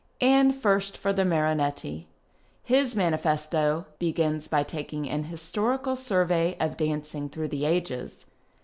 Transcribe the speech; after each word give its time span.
And 0.19 0.55
first 0.55 0.97
for 0.97 1.13
the 1.13 1.23
Marinetti. 1.23 2.07
His 2.63 2.95
manifesto 2.95 3.85
begins 3.99 4.47
by 4.47 4.63
taking 4.63 5.07
an 5.07 5.25
historical 5.25 5.95
survey 5.95 6.57
of 6.59 6.75
dancing 6.75 7.29
through 7.29 7.49
the 7.49 7.65
ages. 7.65 8.25